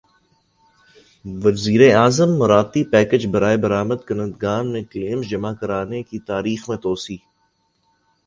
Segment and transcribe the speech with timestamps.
[1.25, 7.17] وزیر اعظم مراعاتی پیکج برائے برامد کنندگان میں کلیمز جمع کرانے کی تاریخ میں توسیع